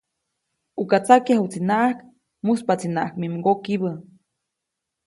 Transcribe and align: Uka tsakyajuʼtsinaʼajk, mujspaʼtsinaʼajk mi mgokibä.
Uka 0.81 0.97
tsakyajuʼtsinaʼajk, 1.05 1.97
mujspaʼtsinaʼajk 2.45 3.13
mi 3.19 3.27
mgokibä. 3.35 3.91